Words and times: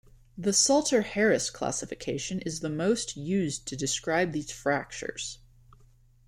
The 0.35 0.51
Salter-Harris 0.51 1.51
classification 1.51 2.39
is 2.39 2.61
the 2.61 2.71
most 2.71 3.15
used 3.15 3.67
to 3.67 3.75
describe 3.75 4.31
these 4.31 4.49
fractures. 4.51 5.37